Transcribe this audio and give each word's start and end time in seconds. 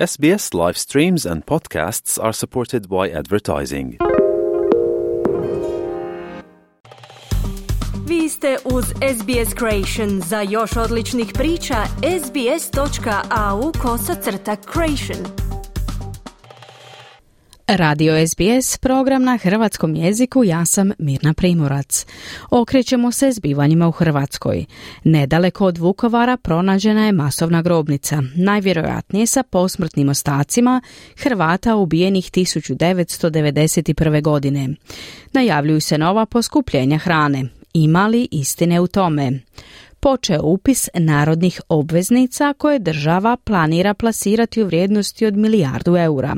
SBS 0.00 0.54
live 0.54 0.78
streams 0.78 1.26
and 1.26 1.44
podcasts 1.44 2.18
are 2.18 2.32
supported 2.32 2.88
by 2.88 3.10
advertising. 3.10 3.98
Vi 8.06 8.28
ste 8.28 8.56
uz 8.64 8.84
SBS 8.84 9.54
Creation. 9.58 10.20
Za 10.20 10.40
još 10.40 10.76
odličnih 10.76 11.30
priča, 11.34 11.76
sbs.au 12.24 13.72
kosacrta 13.82 14.56
creation. 14.72 15.39
Radio 17.76 18.26
SBS, 18.26 18.78
program 18.78 19.24
na 19.24 19.36
hrvatskom 19.36 19.94
jeziku, 19.94 20.44
ja 20.44 20.64
sam 20.64 20.90
Mirna 20.98 21.34
Primorac. 21.34 22.06
Okrećemo 22.50 23.12
se 23.12 23.32
zbivanjima 23.32 23.88
u 23.88 23.90
Hrvatskoj. 23.90 24.64
Nedaleko 25.04 25.66
od 25.66 25.78
Vukovara 25.78 26.36
pronađena 26.36 27.06
je 27.06 27.12
masovna 27.12 27.62
grobnica, 27.62 28.22
najvjerojatnije 28.36 29.26
sa 29.26 29.42
posmrtnim 29.42 30.08
ostacima 30.08 30.80
Hrvata 31.16 31.76
ubijenih 31.76 32.30
1991. 32.30 34.22
godine. 34.22 34.68
Najavljuju 35.32 35.80
se 35.80 35.98
nova 35.98 36.26
poskupljenja 36.26 36.98
hrane. 36.98 37.44
Ima 37.72 38.06
li 38.06 38.28
istine 38.30 38.80
u 38.80 38.86
tome? 38.86 39.40
počeo 40.00 40.42
upis 40.42 40.88
narodnih 40.94 41.60
obveznica 41.68 42.54
koje 42.58 42.78
država 42.78 43.36
planira 43.44 43.94
plasirati 43.94 44.62
u 44.62 44.66
vrijednosti 44.66 45.26
od 45.26 45.36
milijardu 45.36 45.96
eura. 45.96 46.36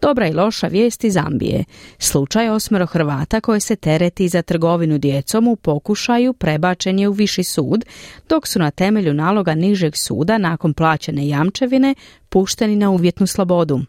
Dobra 0.00 0.28
i 0.28 0.32
loša 0.32 0.66
vijest 0.66 1.04
iz 1.04 1.12
Zambije. 1.12 1.64
Slučaj 1.98 2.48
osmero 2.48 2.86
Hrvata 2.86 3.40
koje 3.40 3.60
se 3.60 3.76
tereti 3.76 4.28
za 4.28 4.42
trgovinu 4.42 4.98
djecom 4.98 5.48
u 5.48 5.56
pokušaju 5.56 6.32
prebačen 6.32 6.98
je 6.98 7.08
u 7.08 7.12
viši 7.12 7.44
sud, 7.44 7.84
dok 8.28 8.46
su 8.46 8.58
na 8.58 8.70
temelju 8.70 9.14
naloga 9.14 9.54
nižeg 9.54 9.96
suda 9.96 10.38
nakon 10.38 10.74
plaćene 10.74 11.28
jamčevine 11.28 11.94
pušteni 12.28 12.76
na 12.76 12.90
uvjetnu 12.90 13.26
slobodu. 13.26 13.80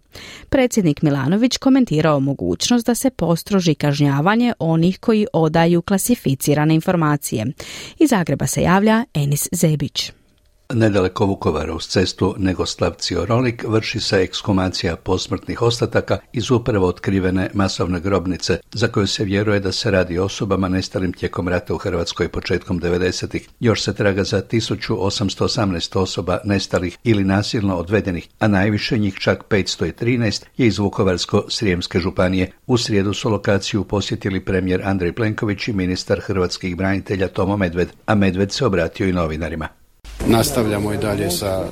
Predsjednik 0.50 1.02
Milanović 1.02 1.58
komentirao 1.58 2.20
mogućnost 2.20 2.86
da 2.86 2.96
se 2.96 3.10
postroži 3.10 3.76
kažnjavanje 3.76 4.54
onih 4.60 5.00
koji 5.00 5.28
odaju 5.34 5.82
klasificirane 5.82 6.76
informacije. 6.76 7.46
Iz 8.00 8.10
Zagreba 8.10 8.48
se 8.48 8.62
javlja 8.62 9.06
Enis 9.14 9.50
Zebić. 9.52 10.12
Nedaleko 10.74 11.26
Vukovara 11.26 11.74
uz 11.74 11.88
cestu 11.88 12.36
Negoslavci 12.38 13.16
Orolik 13.18 13.64
vrši 13.68 14.00
se 14.00 14.22
ekskumacija 14.22 14.96
posmrtnih 14.96 15.62
ostataka 15.62 16.18
iz 16.34 16.52
upravo 16.52 16.88
otkrivene 16.88 17.50
masovne 17.54 18.00
grobnice 18.00 18.60
za 18.74 18.88
koju 18.88 19.08
se 19.08 19.24
vjeruje 19.24 19.60
da 19.60 19.72
se 19.72 19.92
radi 19.92 20.20
osobama 20.20 20.68
nestalim 20.68 21.14
tijekom 21.14 21.48
rata 21.48 21.74
u 21.74 21.78
Hrvatskoj 21.78 22.30
početkom 22.30 22.82
90-ih. 22.82 23.50
Još 23.60 23.84
se 23.84 23.94
traga 23.94 24.24
za 24.24 24.42
1818 24.42 26.00
osoba 26.00 26.40
nestalih 26.44 26.98
ili 27.04 27.24
nasilno 27.24 27.76
odvedenih, 27.76 28.28
a 28.40 28.48
najviše 28.48 28.98
njih 28.98 29.16
čak 29.20 29.44
513 29.50 30.44
je 30.58 30.68
iz 30.68 30.78
Vukovarsko-Srijemske 30.78 32.00
županije. 32.00 32.52
U 32.68 32.78
srijedu 32.78 33.14
su 33.14 33.30
lokaciju 33.30 33.84
posjetili 33.84 34.46
premijer 34.46 34.82
Andrej 34.86 35.14
Plenković 35.14 35.68
i 35.68 35.74
ministar 35.74 36.20
hrvatskih 36.20 36.76
branitelja 36.76 37.28
Tomo 37.28 37.58
Medved, 37.58 37.90
a 38.06 38.16
Medved 38.16 38.52
se 38.52 38.66
obratio 38.66 39.08
i 39.08 39.14
novinarima. 39.14 39.85
Nastavljamo 40.28 40.94
i 40.94 40.98
dalje 40.98 41.32
sa 41.32 41.64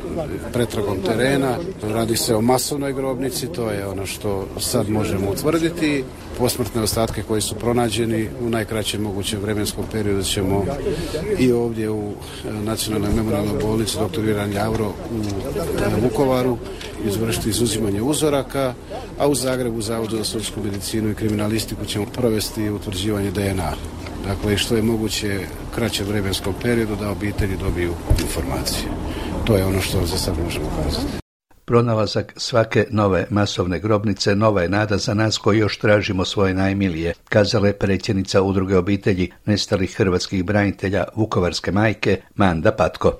pretragom 0.54 0.98
terena. 1.06 1.58
Radi 1.84 2.18
se 2.18 2.36
o 2.36 2.42
masovnoj 2.42 2.94
grobnici, 2.94 3.48
to 3.48 3.72
je 3.72 3.88
ono 3.88 4.06
što 4.06 4.48
sad 4.60 4.90
možemo 4.90 5.32
utvrditi. 5.32 6.04
Posmrtne 6.38 6.82
ostatke 6.82 7.24
koji 7.24 7.42
su 7.42 7.56
pronađeni 7.56 8.30
u 8.42 8.50
najkraćem 8.50 9.02
mogućem 9.02 9.40
vremenskom 9.40 9.86
periodu 9.92 10.24
ćemo 10.24 10.66
i 11.40 11.52
ovdje 11.52 11.90
u 11.90 12.12
Nacionalnoj 12.64 13.14
memorialnoj 13.16 13.62
bolnici 13.62 13.98
dr. 13.98 14.24
Iran 14.30 14.54
Javro 14.54 14.88
u 14.88 16.02
Vukovaru 16.04 16.58
izvršiti 17.06 17.50
izuzimanje 17.50 18.02
uzoraka, 18.02 18.74
a 19.20 19.28
u 19.28 19.36
Zagrebu 19.36 19.82
Zavodu 19.82 20.18
za 20.18 20.24
sudsku 20.24 20.60
medicinu 20.64 21.12
i 21.12 21.16
kriminalistiku 21.16 21.86
ćemo 21.86 22.06
provesti 22.06 22.70
utvrđivanje 22.70 23.32
DNA 23.32 23.74
dakle 24.26 24.58
što 24.58 24.76
je 24.76 24.82
moguće 24.82 25.40
kraće 25.76 26.04
vremenskom 26.04 26.54
periodu 26.62 26.96
da 26.96 27.12
obitelji 27.12 27.58
dobiju 27.58 27.94
informacije. 28.22 28.90
To 29.46 29.56
je 29.58 29.66
ono 29.66 29.82
što 29.82 30.06
za 30.06 30.18
sad 30.18 30.34
možemo 30.46 30.66
kazati. 30.84 31.24
Pronalazak 31.66 32.34
svake 32.38 32.86
nove 32.90 33.26
masovne 33.30 33.80
grobnice 33.80 34.36
nova 34.36 34.62
je 34.62 34.70
nada 34.70 34.98
za 34.98 35.14
nas 35.14 35.38
koji 35.38 35.60
još 35.60 35.78
tražimo 35.78 36.26
svoje 36.26 36.54
najmilije, 36.54 37.14
kazala 37.30 37.68
je 37.68 37.74
predsjednica 37.74 38.42
udruge 38.42 38.78
obitelji 38.78 39.32
nestalih 39.46 39.96
hrvatskih 39.98 40.46
branitelja 40.46 41.04
Vukovarske 41.16 41.72
majke 41.72 42.22
Manda 42.36 42.72
Patko. 42.72 43.14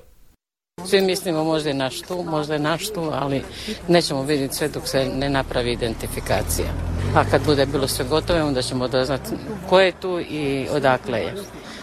Svi 0.86 1.02
mislimo 1.02 1.44
možda 1.44 1.70
je 1.70 1.76
naš 1.76 2.02
tu, 2.02 2.24
možda 2.24 2.54
je 2.54 2.60
naš 2.60 2.90
tu, 2.90 3.10
ali 3.14 3.42
nećemo 3.88 4.24
vidjeti 4.24 4.56
sve 4.56 4.68
dok 4.68 4.88
se 4.88 5.06
ne 5.16 5.30
napravi 5.30 5.72
identifikacija. 5.72 6.93
A 7.16 7.24
kad 7.32 7.46
bude 7.46 7.66
bilo 7.66 7.88
sve 7.88 8.06
gotovo, 8.06 8.48
onda 8.48 8.62
ćemo 8.62 8.88
doznati 8.88 9.30
ko 9.70 9.80
je 9.80 9.92
tu 9.92 10.20
i 10.20 10.68
odakle 10.72 11.20
je. 11.20 11.34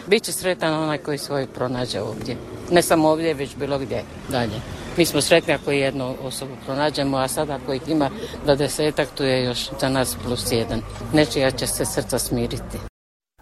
Biće 0.07 0.33
sretan 0.33 0.75
onaj 0.75 0.99
koji 0.99 1.19
svoj 1.19 1.47
pronađe 1.47 2.01
ovdje. 2.01 2.37
Ne 2.71 2.83
samo 2.83 3.09
ovdje, 3.09 3.35
već 3.35 3.57
bilo 3.57 3.79
gdje 3.79 4.03
dalje. 4.29 4.61
Mi 4.97 5.07
smo 5.07 5.21
sretni 5.21 5.55
ako 5.55 5.71
jednu 5.71 6.15
osobu 6.23 6.53
pronađemo, 6.67 7.17
a 7.17 7.29
sada 7.29 7.55
ako 7.55 7.73
ih 7.73 7.83
ima 7.89 8.11
do 8.47 8.57
desetak, 8.57 9.09
tu 9.15 9.25
je 9.25 9.45
još 9.45 9.69
za 9.81 9.89
nas 9.89 10.17
plus 10.25 10.53
jedan. 10.53 10.83
Nečija 11.13 11.51
će 11.51 11.67
se 11.67 11.85
srca 11.85 12.19
smiriti. 12.19 12.79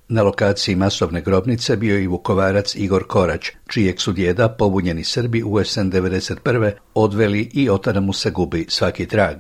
Na 0.09 0.23
lokaciji 0.23 0.77
masovne 0.77 1.21
grobnice 1.21 1.77
bio 1.77 1.97
je 1.97 2.03
i 2.03 2.07
vukovarac 2.07 2.75
Igor 2.75 3.07
Korać, 3.07 3.51
čijeg 3.69 4.01
su 4.01 4.13
djeda 4.13 4.49
pobunjeni 4.49 5.05
Srbi 5.05 5.43
u 5.43 5.65
SN 5.65 5.81
91. 5.81 6.73
odveli 6.95 7.51
i 7.53 7.69
od 7.69 8.03
mu 8.03 8.13
se 8.13 8.31
gubi 8.31 8.67
svaki 8.69 9.07
trag. 9.07 9.37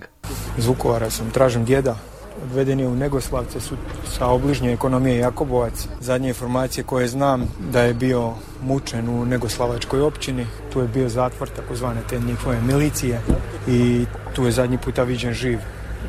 Iz 0.59 0.67
Vukovara 0.67 1.11
sam, 1.11 1.31
tražim 1.31 1.65
djeda, 1.65 1.97
odveden 2.43 2.81
je 2.81 2.89
u 2.89 2.95
Negoslavce 2.95 3.61
su 3.61 3.77
sa 4.19 4.27
obližnje 4.27 4.73
ekonomije 4.73 5.19
Jakobovac. 5.19 5.89
Zadnje 6.01 6.29
informacije 6.29 6.85
koje 6.85 7.09
znam 7.09 7.49
da 7.73 7.83
je 7.83 7.95
bio 7.95 8.33
mučen 8.63 9.09
u 9.09 9.25
Negoslavačkoj 9.27 10.01
općini, 10.01 10.47
tu 10.73 10.81
je 10.81 10.89
bio 10.89 11.09
zatvor 11.09 11.49
takozvane 11.49 12.01
te 12.09 12.21
njihove 12.21 12.61
milicije 12.61 13.21
i 13.69 14.05
tu 14.35 14.45
je 14.45 14.53
zadnji 14.53 14.79
puta 14.79 15.03
viđen 15.03 15.33
živ 15.33 15.59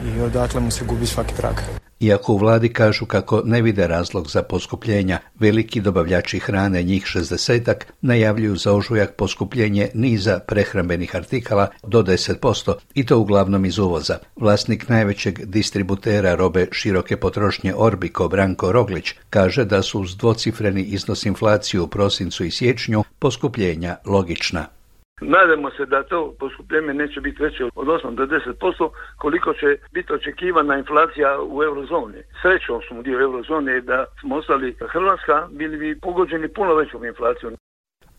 i 0.05 0.21
odatle 0.21 0.61
mu 0.61 0.71
se 0.71 0.85
gubi 0.85 1.05
svaki 1.05 1.35
trag. 1.35 1.55
Iako 1.99 2.33
u 2.33 2.37
vladi 2.37 2.69
kažu 2.69 3.05
kako 3.05 3.41
ne 3.45 3.61
vide 3.61 3.87
razlog 3.87 4.29
za 4.29 4.43
poskupljenja, 4.43 5.19
veliki 5.39 5.81
dobavljači 5.81 6.39
hrane, 6.39 6.83
njih 6.83 7.05
60 7.05 7.75
najavljuju 8.01 8.55
za 8.55 8.73
ožujak 8.73 9.15
poskupljenje 9.15 9.89
niza 9.93 10.39
prehrambenih 10.39 11.15
artikala 11.15 11.67
do 11.83 12.03
10%, 12.03 12.73
i 12.93 13.05
to 13.05 13.19
uglavnom 13.19 13.65
iz 13.65 13.77
uvoza. 13.77 14.17
Vlasnik 14.35 14.89
najvećeg 14.89 15.45
distributera 15.45 16.35
robe 16.35 16.67
široke 16.71 17.17
potrošnje 17.17 17.73
Orbiko 17.75 18.27
Branko 18.27 18.71
Roglić 18.71 19.13
kaže 19.29 19.65
da 19.65 19.81
su 19.81 20.01
uz 20.01 20.17
dvocifreni 20.17 20.81
iznos 20.81 21.25
inflaciju 21.25 21.83
u 21.83 21.87
prosincu 21.87 22.45
i 22.45 22.51
siječnju 22.51 23.03
poskupljenja 23.19 23.95
logična. 24.05 24.78
Nadamo 25.21 25.69
se 25.77 25.85
da 25.85 26.03
to 26.03 26.33
poskupljenje 26.39 26.93
neće 26.93 27.21
biti 27.21 27.43
veće 27.43 27.63
od 27.75 27.87
8 27.87 28.15
do 28.15 28.25
10%, 28.25 28.89
koliko 29.17 29.53
će 29.53 29.77
biti 29.93 30.13
očekivana 30.13 30.77
inflacija 30.77 31.29
u 31.41 31.63
eurozoni. 31.63 32.21
Srećom 32.41 32.81
smo 32.87 33.01
dio 33.01 33.19
eurozone 33.19 33.81
da 33.81 34.05
smo 34.19 34.35
ostali 34.35 34.75
Hrvatska, 34.93 35.47
bili 35.51 35.77
bi 35.77 35.99
pogođeni 35.99 36.47
puno 36.47 36.73
većom 36.73 37.05
inflacijom. 37.05 37.53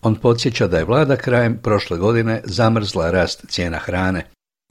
On 0.01 0.15
podsjeća 0.15 0.67
da 0.67 0.77
je 0.77 0.85
vlada 0.85 1.15
krajem 1.15 1.53
prošle 1.63 1.97
godine 1.97 2.41
zamrzla 2.43 3.11
rast 3.11 3.39
cijena 3.49 3.77
hrane. 3.77 4.21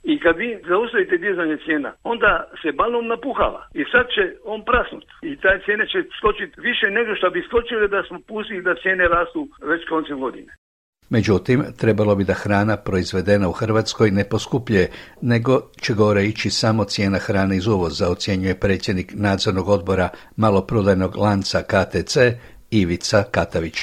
I 0.03 0.19
kad 0.19 0.37
vi 0.37 0.59
zaustavite 0.69 1.17
dizanje 1.17 1.57
cijena, 1.65 1.91
onda 2.03 2.31
se 2.61 2.71
balon 2.71 3.07
napuhava 3.07 3.61
i 3.73 3.83
sad 3.91 4.05
će 4.15 4.23
on 4.53 4.59
prasnut. 4.69 5.05
I 5.21 5.37
taj 5.43 5.57
cijene 5.65 5.85
će 5.91 5.99
skočiti 6.19 6.61
više 6.61 6.87
nego 6.97 7.15
što 7.15 7.29
bi 7.29 7.47
skočile 7.47 7.87
da 7.87 8.03
smo 8.07 8.17
pustili 8.27 8.61
da 8.61 8.81
cijene 8.81 9.07
rastu 9.07 9.47
već 9.71 9.81
koncem 9.89 10.19
godine. 10.19 10.51
Međutim, 11.11 11.63
trebalo 11.77 12.15
bi 12.15 12.23
da 12.23 12.33
hrana 12.33 12.77
proizvedena 12.77 13.49
u 13.49 13.51
Hrvatskoj 13.51 14.11
ne 14.11 14.23
poskupljuje, 14.23 14.89
nego 15.21 15.61
će 15.81 15.93
gore 15.93 16.25
ići 16.25 16.49
samo 16.49 16.83
cijena 16.83 17.19
hrane 17.19 17.57
iz 17.57 17.67
uvoza, 17.67 18.09
ocjenjuje 18.09 18.59
predsjednik 18.59 19.13
nadzornog 19.15 19.69
odbora 19.69 20.09
maloprodajnog 20.35 21.15
lanca 21.15 21.63
KTC 21.63 22.17
Ivica 22.71 23.23
Katavić. 23.23 23.75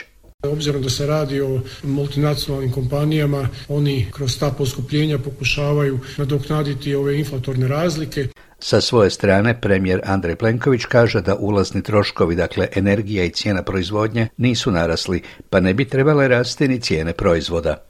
Obzirom 0.47 0.83
da 0.83 0.91
se 0.91 1.07
radi 1.07 1.41
o 1.41 1.61
multinacionalnim 1.83 2.73
kompanijama, 2.73 3.49
oni 3.69 4.07
kroz 4.13 4.39
ta 4.39 4.51
poskupljenja 4.51 5.19
pokušavaju 5.19 5.99
nadoknaditi 6.17 6.95
ove 6.95 7.19
inflatorne 7.19 7.69
razlike. 7.69 8.29
Sa 8.61 8.81
svoje 8.81 9.11
strane 9.11 9.61
premijer 9.61 10.01
Andrej 10.05 10.37
Plenković 10.37 10.85
kaže 10.85 11.21
da 11.21 11.35
ulazni 11.35 11.83
troškovi, 11.83 12.35
dakle 12.35 12.69
energija 12.77 13.25
i 13.25 13.31
cijena 13.31 13.63
proizvodnje, 13.63 14.29
nisu 14.37 14.71
narasli, 14.71 15.23
pa 15.51 15.61
ne 15.61 15.75
bi 15.75 15.85
trebale 15.85 16.29
rasti 16.29 16.69
ni 16.69 16.81
cijene 16.81 17.13
proizvoda. 17.13 17.85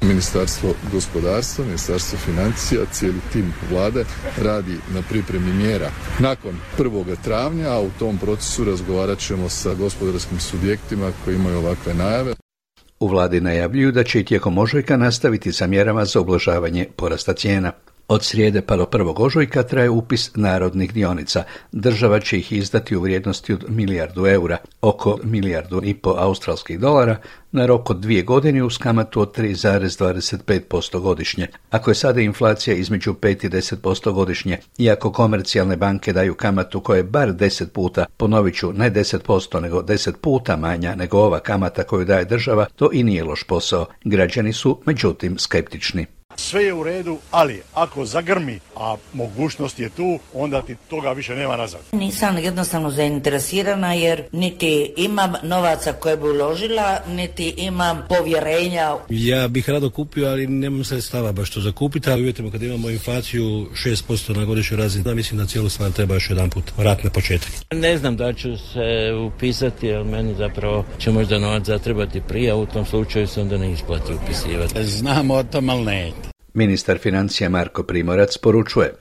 Ministarstvo 0.00 0.74
gospodarstva, 0.92 1.64
Ministarstvo 1.64 2.18
financija, 2.18 2.80
cijeli 2.92 3.18
tim 3.32 3.52
vlade 3.70 4.04
radi 4.42 4.76
na 4.94 5.02
pripremi 5.08 5.52
mjera. 5.52 5.90
Nakon 6.18 6.54
1. 6.78 7.16
travnja, 7.24 7.68
a 7.68 7.80
u 7.80 7.90
tom 7.98 8.18
procesu 8.18 8.64
razgovarat 8.64 9.18
ćemo 9.18 9.48
sa 9.48 9.74
gospodarskim 9.74 10.40
subjektima 10.40 11.12
koji 11.24 11.34
imaju 11.34 11.58
ovakve 11.58 11.94
najave. 11.94 12.34
U 13.00 13.08
vladi 13.08 13.40
najavljuju 13.40 13.92
da 13.92 14.04
će 14.04 14.20
i 14.20 14.24
tijekom 14.24 14.58
ožujka 14.58 14.96
nastaviti 14.96 15.52
sa 15.52 15.66
mjerama 15.66 16.04
za 16.04 16.20
ublažavanje 16.20 16.86
porasta 16.96 17.32
cijena. 17.32 17.72
Od 18.08 18.24
srijede 18.24 18.60
pa 18.62 18.76
do 18.76 18.86
prvog 18.86 19.20
ožujka 19.20 19.62
traje 19.62 19.90
upis 19.90 20.30
narodnih 20.34 20.94
dionica. 20.94 21.44
Država 21.72 22.20
će 22.20 22.38
ih 22.38 22.52
izdati 22.52 22.96
u 22.96 23.00
vrijednosti 23.00 23.52
od 23.52 23.64
milijardu 23.68 24.26
eura, 24.26 24.58
oko 24.80 25.18
milijardu 25.22 25.80
i 25.84 25.94
po 25.94 26.14
australskih 26.18 26.80
dolara, 26.80 27.16
na 27.52 27.66
rok 27.66 27.90
od 27.90 28.00
dvije 28.00 28.22
godine 28.22 28.62
uz 28.62 28.78
kamatu 28.78 29.20
od 29.20 29.36
3,25% 29.36 31.00
godišnje. 31.00 31.46
Ako 31.70 31.90
je 31.90 31.94
sada 31.94 32.20
inflacija 32.20 32.76
između 32.76 33.12
5 33.12 33.46
i 33.46 33.50
10% 33.50 34.12
godišnje, 34.12 34.58
iako 34.78 35.12
komercijalne 35.12 35.76
banke 35.76 36.12
daju 36.12 36.34
kamatu 36.34 36.80
koja 36.80 36.96
je 36.96 37.02
bar 37.02 37.28
10 37.28 37.66
puta, 37.66 38.04
ponovit 38.16 38.54
ću, 38.54 38.72
ne 38.72 38.90
10%, 38.90 39.60
nego 39.60 39.82
10 39.82 40.12
puta 40.20 40.56
manja 40.56 40.94
nego 40.94 41.18
ova 41.18 41.40
kamata 41.40 41.84
koju 41.84 42.04
daje 42.04 42.24
država, 42.24 42.66
to 42.76 42.90
i 42.92 43.02
nije 43.02 43.24
loš 43.24 43.44
posao. 43.44 43.86
Građani 44.04 44.52
su, 44.52 44.80
međutim, 44.86 45.38
skeptični. 45.38 46.17
Sve 46.48 46.64
je 46.64 46.74
u 46.74 46.82
redu, 46.82 47.18
ali 47.30 47.62
ako 47.74 48.04
zagrmi, 48.04 48.60
a 48.76 48.96
mogućnost 49.12 49.78
je 49.78 49.88
tu, 49.88 50.18
onda 50.34 50.62
ti 50.62 50.76
toga 50.90 51.12
više 51.12 51.34
nema 51.34 51.56
nazad. 51.56 51.80
Nisam 51.92 52.38
jednostavno 52.38 52.90
zainteresirana 52.90 53.94
jer 53.94 54.22
niti 54.32 54.92
imam 54.96 55.32
novaca 55.42 55.92
koje 55.92 56.16
bi 56.16 56.28
uložila, 56.28 56.98
niti 57.08 57.54
imam 57.56 58.02
povjerenja. 58.08 58.96
Ja 59.08 59.48
bih 59.48 59.68
rado 59.68 59.90
kupio, 59.90 60.28
ali 60.28 60.46
nemam 60.46 60.84
sredstava 60.84 61.32
baš 61.32 61.50
to 61.50 61.60
za 61.60 61.72
kupiti, 61.72 62.10
ali 62.10 62.22
uvjetimo 62.22 62.50
kad 62.50 62.62
imamo 62.62 62.90
inflaciju 62.90 63.42
6% 63.44 64.36
na 64.36 64.44
godišnjoj 64.44 64.78
razini, 64.78 65.04
da 65.04 65.14
mislim 65.14 65.38
da 65.38 65.46
cijelu 65.46 65.68
stvar 65.68 65.92
treba 65.92 66.14
još 66.14 66.30
jedan 66.30 66.50
put 66.50 66.64
vrat 66.76 67.04
na 67.04 67.10
početak. 67.10 67.50
Ne 67.72 67.98
znam 67.98 68.16
da 68.16 68.32
ću 68.32 68.56
se 68.56 69.14
upisati, 69.26 69.86
jer 69.86 70.04
meni 70.04 70.34
zapravo 70.34 70.84
će 70.98 71.10
možda 71.10 71.38
novac 71.38 71.64
zatrebati 71.64 72.20
prije, 72.28 72.50
a 72.50 72.56
u 72.56 72.66
tom 72.66 72.86
slučaju 72.86 73.26
se 73.26 73.40
onda 73.40 73.58
ne 73.58 73.72
isplati 73.72 74.12
upisivati. 74.12 74.84
Znamo 74.84 75.34
o 75.34 75.42
tom, 75.42 75.70
ali 75.70 75.84
ne. 75.84 76.12
Ministar 76.58 76.98
financija 76.98 77.48
Marko 77.48 77.82
Primorac 77.82 78.36
poručuje. 78.38 78.94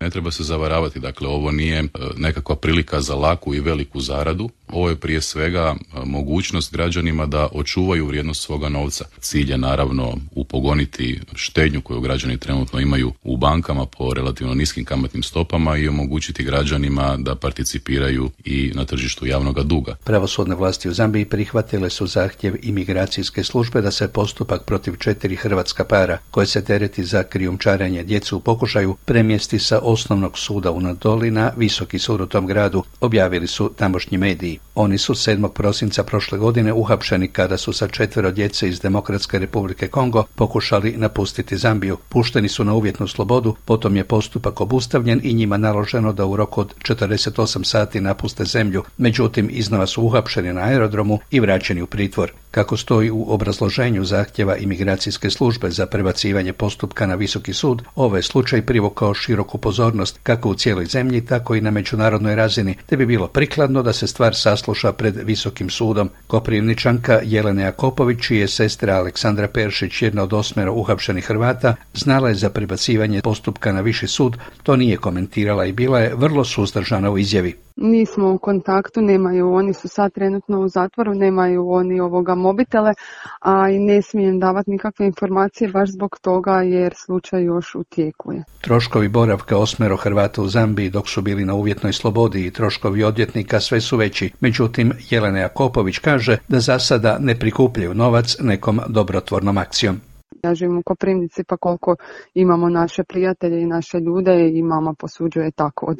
Ne 0.00 0.10
treba 0.10 0.30
se 0.30 0.44
zavaravati, 0.44 1.00
dakle 1.00 1.28
ovo 1.28 1.50
nije 1.50 1.78
e, 1.78 1.88
nekakva 2.16 2.56
prilika 2.56 3.00
za 3.00 3.14
laku 3.14 3.54
i 3.54 3.60
veliku 3.60 4.00
zaradu, 4.00 4.48
ovo 4.68 4.88
je 4.88 4.96
prije 4.96 5.20
svega 5.20 5.74
e, 5.76 6.00
mogućnost 6.04 6.72
građanima 6.72 7.26
da 7.26 7.48
očuvaju 7.52 8.06
vrijednost 8.06 8.42
svoga 8.42 8.68
novca. 8.68 9.04
Cilj 9.20 9.50
je 9.50 9.58
naravno 9.58 10.16
upogoniti 10.34 11.20
štednju 11.34 11.80
koju 11.80 12.00
građani 12.00 12.38
trenutno 12.38 12.80
imaju 12.80 13.12
u 13.24 13.36
bankama 13.36 13.86
po 13.86 14.14
relativno 14.14 14.54
niskim 14.54 14.84
kamatnim 14.84 15.22
stopama 15.22 15.76
i 15.76 15.88
omogućiti 15.88 16.44
građanima 16.44 17.16
da 17.18 17.34
participiraju 17.34 18.30
i 18.44 18.72
na 18.74 18.84
tržištu 18.84 19.26
javnog 19.26 19.62
duga. 19.64 19.96
Pravosudne 20.04 20.54
vlasti 20.54 20.88
u 20.88 20.92
Zambiji 20.92 21.24
prihvatile 21.24 21.90
su 21.90 22.06
zahtjev 22.06 22.56
imigracijske 22.62 23.44
službe 23.44 23.80
da 23.80 23.90
se 23.90 24.08
postupak 24.08 24.64
protiv 24.64 24.96
četiri 24.96 25.36
hrvatska 25.36 25.84
para 25.84 26.18
koje 26.30 26.46
se 26.46 26.64
tereti 26.64 27.04
za 27.04 27.22
krijumčarenje 27.22 28.02
djecu 28.02 28.36
u 28.36 28.40
pokušaju 28.40 28.96
premjesti 29.04 29.58
sa 29.58 29.78
osnovnog 29.78 30.38
suda 30.38 30.70
u 30.70 30.80
Nadoli 30.80 31.30
na 31.30 31.52
visoki 31.56 31.98
sud 31.98 32.20
u 32.20 32.26
tom 32.26 32.46
gradu, 32.46 32.84
objavili 33.00 33.46
su 33.46 33.72
tamošnji 33.76 34.18
mediji. 34.18 34.55
Oni 34.74 34.98
su 34.98 35.14
7. 35.14 35.48
prosinca 35.48 36.04
prošle 36.04 36.38
godine 36.38 36.72
uhapšeni 36.72 37.28
kada 37.28 37.56
su 37.56 37.72
sa 37.72 37.88
četvero 37.88 38.30
djece 38.30 38.68
iz 38.68 38.80
Demokratske 38.80 39.38
republike 39.38 39.88
Kongo 39.88 40.24
pokušali 40.34 40.94
napustiti 40.96 41.56
Zambiju. 41.56 41.96
Pušteni 42.08 42.48
su 42.48 42.64
na 42.64 42.74
uvjetnu 42.74 43.08
slobodu, 43.08 43.54
potom 43.64 43.96
je 43.96 44.04
postupak 44.04 44.60
obustavljen 44.60 45.20
i 45.24 45.34
njima 45.34 45.56
naloženo 45.56 46.12
da 46.12 46.26
u 46.26 46.36
roku 46.36 46.60
od 46.60 46.74
48 46.82 47.64
sati 47.64 48.00
napuste 48.00 48.44
zemlju. 48.44 48.82
Međutim, 48.98 49.48
iznova 49.52 49.86
su 49.86 50.02
uhapšeni 50.02 50.52
na 50.52 50.60
aerodromu 50.60 51.18
i 51.30 51.40
vraćeni 51.40 51.82
u 51.82 51.86
pritvor. 51.86 52.32
Kako 52.56 52.76
stoji 52.76 53.10
u 53.10 53.24
obrazloženju 53.28 54.04
zahtjeva 54.04 54.56
imigracijske 54.56 55.30
službe 55.30 55.70
za 55.70 55.86
prebacivanje 55.86 56.52
postupka 56.52 57.06
na 57.06 57.14
visoki 57.14 57.52
sud, 57.52 57.82
ovaj 57.94 58.22
slučaj 58.22 58.62
privukao 58.62 59.14
široku 59.14 59.58
pozornost 59.58 60.18
kako 60.22 60.48
u 60.48 60.54
cijeloj 60.54 60.86
zemlji, 60.86 61.26
tako 61.26 61.54
i 61.54 61.60
na 61.60 61.70
međunarodnoj 61.70 62.34
razini, 62.34 62.74
te 62.86 62.96
bi 62.96 63.06
bilo 63.06 63.26
prikladno 63.26 63.82
da 63.82 63.92
se 63.92 64.06
stvar 64.06 64.34
sasluša 64.34 64.92
pred 64.92 65.16
visokim 65.24 65.70
sudom. 65.70 66.10
Koprivničanka 66.26 67.20
Jelena 67.24 67.62
Jakopović, 67.62 68.18
čiji 68.26 68.38
je 68.38 68.48
sestra 68.48 68.96
Aleksandra 68.96 69.48
Peršić, 69.48 70.02
jedna 70.02 70.22
od 70.22 70.32
osmero 70.32 70.72
uhapšenih 70.72 71.24
Hrvata, 71.24 71.74
znala 71.94 72.28
je 72.28 72.34
za 72.34 72.50
prebacivanje 72.50 73.22
postupka 73.22 73.72
na 73.72 73.80
viši 73.80 74.08
sud, 74.08 74.36
to 74.62 74.76
nije 74.76 74.96
komentirala 74.96 75.64
i 75.66 75.72
bila 75.72 76.00
je 76.00 76.14
vrlo 76.14 76.44
suzdržana 76.44 77.10
u 77.10 77.18
izjavi. 77.18 77.65
Nismo 77.76 78.32
u 78.32 78.38
kontaktu, 78.38 79.00
nemaju, 79.00 79.52
oni 79.52 79.74
su 79.74 79.88
sad 79.88 80.12
trenutno 80.12 80.60
u 80.60 80.68
zatvoru, 80.68 81.14
nemaju 81.14 81.70
oni 81.70 82.00
ovoga 82.00 82.34
mobitele, 82.34 82.94
a 83.40 83.70
i 83.70 83.78
ne 83.78 84.02
smijem 84.02 84.40
davati 84.40 84.70
nikakve 84.70 85.06
informacije 85.06 85.70
baš 85.70 85.90
zbog 85.90 86.18
toga 86.20 86.62
jer 86.62 86.94
slučaj 87.06 87.44
još 87.44 87.74
u 87.74 87.84
tijeku 87.84 88.32
je. 88.32 88.44
Troškovi 88.60 89.08
boravka 89.08 89.56
osmero 89.56 89.96
Hrvata 89.96 90.42
u 90.42 90.48
Zambiji 90.48 90.90
dok 90.90 91.08
su 91.08 91.22
bili 91.22 91.44
na 91.44 91.54
uvjetnoj 91.54 91.92
slobodi 91.92 92.46
i 92.46 92.50
troškovi 92.50 93.04
odvjetnika 93.04 93.60
sve 93.60 93.80
su 93.80 93.96
veći. 93.96 94.30
Međutim, 94.40 94.92
Jelena 95.10 95.38
Jakopović 95.38 95.98
kaže 95.98 96.38
da 96.48 96.60
za 96.60 96.78
sada 96.78 97.18
ne 97.20 97.38
prikupljaju 97.38 97.94
novac 97.94 98.36
nekom 98.40 98.80
dobrotvornom 98.88 99.58
akcijom. 99.58 100.00
Ja 100.42 100.54
živim 100.54 100.78
u 100.78 100.82
Koprivnici 100.82 101.44
pa 101.44 101.56
koliko 101.56 101.96
imamo 102.34 102.68
naše 102.68 103.04
prijatelje 103.04 103.62
i 103.62 103.66
naše 103.66 103.98
ljude 103.98 104.50
i 104.54 104.62
mama 104.62 104.94
posuđuje 104.98 105.50
tako 105.50 105.86
od 105.86 105.98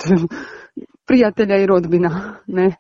prijatelja 1.09 1.57
i 1.57 1.67
rodbina. 1.67 2.37
Ne, 2.47 2.77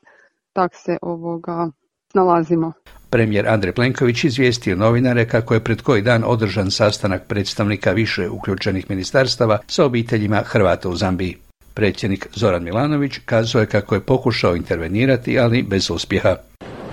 tak 0.52 0.70
se 0.74 0.96
ovoga 1.02 1.70
nalazimo. 2.14 2.72
Premijer 3.10 3.48
Andrej 3.48 3.72
Plenković 3.72 4.24
izvijestio 4.24 4.76
novinare 4.76 5.28
kako 5.28 5.54
je 5.54 5.64
pred 5.64 5.82
koji 5.82 6.02
dan 6.02 6.24
održan 6.26 6.70
sastanak 6.70 7.22
predstavnika 7.28 7.92
više 7.92 8.28
uključenih 8.28 8.90
ministarstava 8.90 9.58
sa 9.66 9.84
obiteljima 9.84 10.42
Hrvata 10.46 10.88
u 10.88 10.96
Zambiji. 10.96 11.36
Predsjednik 11.74 12.28
Zoran 12.34 12.64
Milanović 12.64 13.18
kazao 13.24 13.60
je 13.60 13.66
kako 13.66 13.94
je 13.94 14.00
pokušao 14.00 14.56
intervenirati, 14.56 15.38
ali 15.38 15.62
bez 15.62 15.90
uspjeha. 15.90 16.36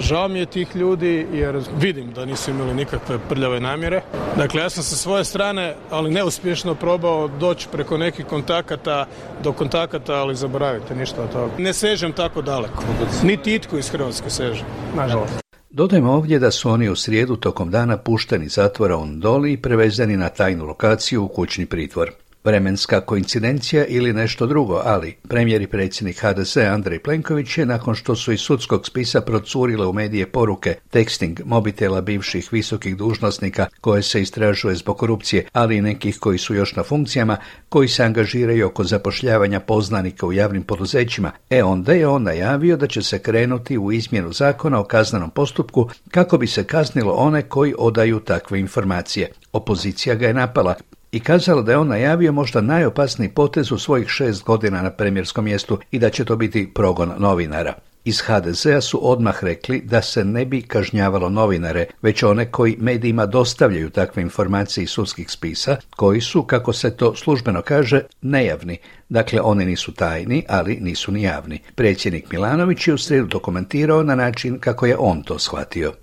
Žao 0.03 0.27
mi 0.27 0.39
je 0.39 0.45
tih 0.45 0.75
ljudi 0.75 1.27
jer 1.33 1.59
vidim 1.79 2.11
da 2.11 2.25
nisu 2.25 2.51
imali 2.51 2.73
nikakve 2.73 3.19
prljave 3.29 3.59
namjere. 3.59 4.01
Dakle, 4.37 4.61
ja 4.61 4.69
sam 4.69 4.83
sa 4.83 4.95
svoje 4.95 5.23
strane, 5.23 5.75
ali 5.89 6.11
neuspješno 6.11 6.75
probao 6.75 7.27
doći 7.27 7.67
preko 7.71 7.97
nekih 7.97 8.25
kontakata 8.25 9.05
do 9.43 9.51
kontakata, 9.51 10.13
ali 10.13 10.35
zaboravite 10.35 10.95
ništa 10.95 11.23
od 11.23 11.31
toga. 11.31 11.51
Ne 11.57 11.73
sežem 11.73 12.11
tako 12.11 12.41
daleko. 12.41 12.83
Niti 13.23 13.55
itko 13.55 13.77
iz 13.77 13.89
Hrvatske 13.89 14.29
seže, 14.29 14.63
nažalost. 14.95 15.33
Dodajmo 15.69 16.11
ovdje 16.11 16.39
da 16.39 16.51
su 16.51 16.69
oni 16.69 16.89
u 16.89 16.95
srijedu 16.95 17.35
tokom 17.35 17.71
dana 17.71 17.97
pušteni 17.97 18.47
zatvora 18.47 18.97
u 18.97 19.05
Ndoli 19.05 19.53
i 19.53 19.61
prevezeni 19.61 20.17
na 20.17 20.29
tajnu 20.29 20.65
lokaciju 20.65 21.23
u 21.23 21.27
kućni 21.27 21.65
pritvor 21.65 22.11
vremenska 22.43 23.01
koincidencija 23.01 23.85
ili 23.85 24.13
nešto 24.13 24.47
drugo, 24.47 24.81
ali 24.83 25.15
premijer 25.29 25.61
i 25.61 25.67
predsjednik 25.67 26.19
HDZ 26.19 26.57
Andrej 26.57 26.99
Plenković 26.99 27.57
je 27.57 27.65
nakon 27.65 27.95
što 27.95 28.15
su 28.15 28.31
iz 28.31 28.39
sudskog 28.39 28.87
spisa 28.87 29.21
procurile 29.21 29.87
u 29.87 29.93
medije 29.93 30.31
poruke 30.31 30.75
teksting 30.89 31.39
mobitela 31.45 32.01
bivših 32.01 32.53
visokih 32.53 32.97
dužnosnika 32.97 33.67
koje 33.81 34.03
se 34.03 34.21
istražuje 34.21 34.75
zbog 34.75 34.97
korupcije, 34.97 35.45
ali 35.53 35.77
i 35.77 35.81
nekih 35.81 36.19
koji 36.19 36.37
su 36.37 36.55
još 36.55 36.75
na 36.75 36.83
funkcijama, 36.83 37.37
koji 37.69 37.87
se 37.87 38.03
angažiraju 38.03 38.67
oko 38.67 38.83
zapošljavanja 38.83 39.59
poznanika 39.59 40.25
u 40.25 40.33
javnim 40.33 40.63
poduzećima, 40.63 41.31
e 41.49 41.63
onda 41.63 41.93
je 41.93 42.07
on 42.07 42.23
najavio 42.23 42.77
da 42.77 42.87
će 42.87 43.01
se 43.01 43.19
krenuti 43.19 43.77
u 43.77 43.91
izmjenu 43.91 44.33
zakona 44.33 44.79
o 44.79 44.83
kaznenom 44.83 45.29
postupku 45.29 45.89
kako 46.11 46.37
bi 46.37 46.47
se 46.47 46.63
kaznilo 46.63 47.13
one 47.13 47.41
koji 47.41 47.73
odaju 47.77 48.19
takve 48.19 48.59
informacije. 48.59 49.31
Opozicija 49.53 50.15
ga 50.15 50.27
je 50.27 50.33
napala, 50.33 50.75
i 51.13 51.19
kazala 51.19 51.61
da 51.61 51.71
je 51.71 51.77
on 51.77 51.87
najavio 51.87 52.31
možda 52.31 52.61
najopasniji 52.61 53.29
potez 53.29 53.71
u 53.71 53.77
svojih 53.77 54.07
šest 54.09 54.43
godina 54.43 54.81
na 54.81 54.91
premijerskom 54.91 55.45
mjestu 55.45 55.79
i 55.91 55.99
da 55.99 56.09
će 56.09 56.25
to 56.25 56.35
biti 56.35 56.71
progon 56.73 57.11
novinara. 57.17 57.73
Iz 58.05 58.21
HDZ-a 58.21 58.81
su 58.81 58.99
odmah 59.11 59.43
rekli 59.43 59.81
da 59.81 60.01
se 60.01 60.25
ne 60.25 60.45
bi 60.45 60.61
kažnjavalo 60.61 61.29
novinare, 61.29 61.85
već 62.01 62.23
one 62.23 62.51
koji 62.51 62.77
medijima 62.79 63.25
dostavljaju 63.25 63.89
takve 63.89 64.21
informacije 64.21 64.83
iz 64.83 64.89
sudskih 64.89 65.31
spisa, 65.31 65.77
koji 65.95 66.21
su, 66.21 66.43
kako 66.43 66.73
se 66.73 66.97
to 66.97 67.15
službeno 67.15 67.61
kaže, 67.61 68.01
nejavni. 68.21 68.77
Dakle, 69.09 69.41
oni 69.41 69.65
nisu 69.65 69.91
tajni, 69.91 70.45
ali 70.49 70.77
nisu 70.81 71.11
ni 71.11 71.21
javni. 71.21 71.59
Predsjednik 71.75 72.31
Milanović 72.31 72.87
je 72.87 72.93
u 72.93 72.97
sredu 72.97 73.27
dokumentirao 73.27 74.03
na 74.03 74.15
način 74.15 74.59
kako 74.59 74.85
je 74.85 74.97
on 74.97 75.23
to 75.23 75.39
shvatio. 75.39 75.93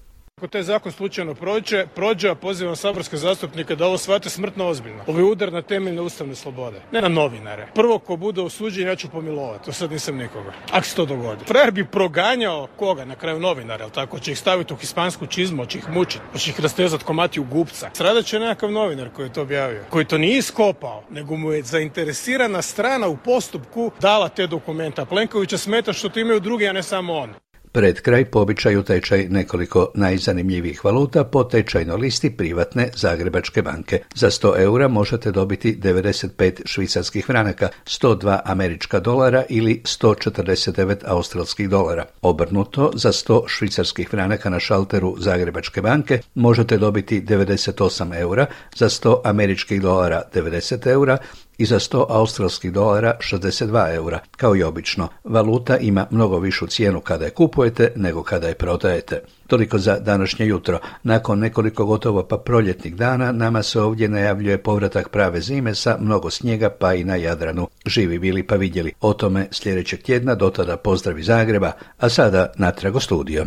Ako 0.41 0.49
taj 0.49 0.63
zakon 0.63 0.93
slučajno 0.93 1.35
prođe, 1.35 1.87
prođe, 1.95 2.29
a 2.31 2.35
pozivam 2.35 2.77
saborske 2.77 3.17
zastupnike 3.17 3.77
da 3.77 3.87
ovo 3.87 3.99
shvate 3.99 4.31
smrtno 4.31 4.67
ozbiljno. 4.67 5.05
Ovo 5.07 5.19
je 5.19 5.25
udar 5.25 5.53
na 5.53 5.63
temeljne 5.63 6.01
ustavne 6.01 6.35
slobode, 6.35 6.81
ne 6.93 7.01
na 7.01 7.09
novinare. 7.09 7.67
Prvo 7.75 7.99
ko 7.99 8.17
bude 8.17 8.41
osuđen, 8.41 8.89
ja 8.89 8.97
ću 8.97 9.09
pomilovati, 9.09 9.65
to 9.65 9.73
sad 9.73 9.93
nisam 9.93 10.17
nikoga. 10.17 10.53
Ako 10.73 10.87
se 10.87 10.97
to 10.97 11.05
dogodi. 11.07 11.45
Frajer 11.45 11.71
bi 11.71 11.85
proganjao 11.85 12.69
koga 12.77 13.05
na 13.05 13.15
kraju 13.15 13.41
novinara, 13.41 13.85
jel 13.85 13.91
tako? 13.91 14.19
Će 14.19 14.33
ih 14.33 14.39
staviti 14.39 14.73
u 14.73 14.77
hispansku 14.77 15.27
čizmu, 15.27 15.67
će 15.67 15.79
ih 15.79 15.89
mučiti, 15.91 16.39
će 16.39 16.51
ih 16.51 16.61
rastezati 16.61 17.05
komati 17.05 17.41
u 17.41 17.45
gupca. 17.45 17.91
Srada 17.93 18.23
će 18.23 18.39
nekakav 18.39 18.73
novinar 18.73 19.11
koji 19.11 19.27
je 19.27 19.33
to 19.33 19.43
objavio, 19.43 19.85
koji 19.91 20.05
to 20.05 20.19
nije 20.19 20.39
iskopao, 20.39 21.03
nego 21.11 21.37
mu 21.37 21.53
je 21.53 21.63
zainteresirana 21.63 22.63
strana 22.63 23.09
u 23.09 23.17
postupku 23.17 23.91
dala 24.01 24.29
te 24.29 24.47
dokumenta. 24.47 25.05
Plenkovića 25.05 25.59
smeta 25.59 25.93
što 25.93 26.09
to 26.09 26.21
imaju 26.21 26.41
drugi, 26.41 26.69
a 26.69 26.73
ne 26.73 26.83
samo 26.83 27.15
on. 27.15 27.35
Pred 27.73 28.01
kraj 28.01 28.25
po 28.25 28.41
običaju 28.41 28.83
tečaj 28.83 29.29
nekoliko 29.29 29.93
najzanimljivijih 29.95 30.85
valuta 30.85 31.25
po 31.25 31.45
tečajnoj 31.45 31.97
listi 31.97 32.31
privatne 32.31 32.89
Zagrebačke 32.97 33.63
banke. 33.63 34.01
Za 34.15 34.31
100 34.31 34.63
eura 34.63 34.89
možete 34.89 35.31
dobiti 35.31 35.79
95 35.83 36.63
švicarskih 36.65 37.27
franaka, 37.27 37.69
102 37.85 38.39
američka 38.45 39.01
dolara 39.01 39.45
ili 39.49 39.83
149 39.85 40.97
australskih 41.05 41.69
dolara. 41.69 42.05
Obrnuto, 42.23 42.91
za 42.95 43.13
100 43.13 43.43
švicarskih 43.47 44.09
franaka 44.09 44.51
na 44.51 44.61
šalteru 44.61 45.17
Zagrebačke 45.19 45.83
banke 45.83 46.21
možete 46.35 46.79
dobiti 46.79 47.23
98 47.23 48.21
eura, 48.21 48.47
za 48.77 48.89
100 48.89 49.21
američkih 49.25 49.83
dolara 49.83 50.23
90 50.35 50.91
eura 50.91 51.19
i 51.61 51.67
za 51.67 51.79
100 51.79 52.05
australskih 52.09 52.73
dolara 52.73 53.15
62 53.21 53.95
eura. 53.95 54.21
Kao 54.37 54.57
i 54.57 54.63
obično, 54.63 55.09
valuta 55.25 55.79
ima 55.79 56.07
mnogo 56.11 56.39
višu 56.39 56.67
cijenu 56.67 57.01
kada 57.01 57.25
je 57.25 57.31
kupujete 57.31 57.93
nego 57.97 58.23
kada 58.23 58.49
je 58.49 58.55
prodajete. 58.55 59.23
Toliko 59.47 59.79
za 59.79 59.99
današnje 59.99 60.47
jutro. 60.47 60.79
Nakon 61.03 61.39
nekoliko 61.39 61.85
gotovo 61.85 62.23
pa 62.23 62.39
proljetnih 62.39 62.97
dana 62.97 63.33
nama 63.33 63.63
se 63.63 63.81
ovdje 63.81 64.09
najavljuje 64.09 64.63
povratak 64.63 65.09
prave 65.09 65.41
zime 65.41 65.75
sa 65.75 65.97
mnogo 66.01 66.31
snijega 66.31 66.71
pa 66.71 66.95
i 66.95 67.05
na 67.05 67.17
Jadranu. 67.17 67.69
Živi 67.87 68.19
bili 68.19 68.43
pa 68.43 68.57
vidjeli. 68.57 68.93
O 69.01 69.13
tome 69.13 69.49
sljedećeg 69.51 70.03
tjedna 70.03 70.35
dotada 70.35 70.77
pozdravi 70.77 71.23
Zagreba, 71.23 71.73
a 71.99 72.09
sada 72.09 72.53
natrag 72.57 72.97
u 72.97 73.01
studio. 73.01 73.47